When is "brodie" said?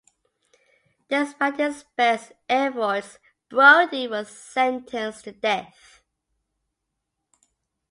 3.49-4.07